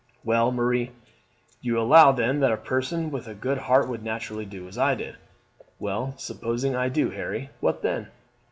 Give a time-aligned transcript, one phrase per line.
[0.23, 0.93] "Well, Marie,
[1.61, 4.95] you allow then that a person with a good heart would naturally do as I
[4.95, 5.17] did."
[5.77, 8.07] "Well, supposing I do, Harry, what then?"